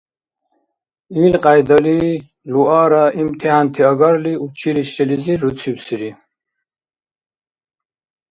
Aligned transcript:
Илкьяйдали 1.23 1.99
Луара 2.53 3.05
имтихӀянти 3.19 3.81
агарли, 3.91 4.33
училищелизи 4.45 5.33
руцибсири. 5.41 6.11